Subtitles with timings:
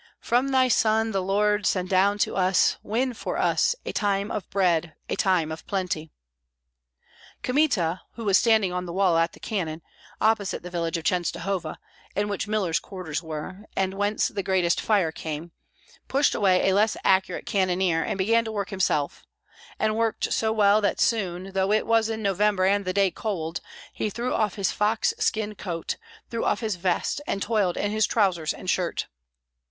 [0.19, 4.49] "From Thy Son the Lord Send down to us, win for us, A time of
[4.49, 6.09] bread, a time of plenty."
[7.43, 9.83] Kmita, who was standing on the wall at the cannon,
[10.19, 11.77] opposite the village of Chenstohova,
[12.15, 15.51] in which Miller's quarters were, and whence the greatest fire came,
[16.07, 19.23] pushed away a less accurate cannoneer to begin work himself;
[19.77, 23.61] and worked so well that soon, though it was in November and the day cold,
[23.93, 25.97] he threw off his fox skin coat,
[26.31, 29.05] threw off his vest, and toiled in his trousers and shirt.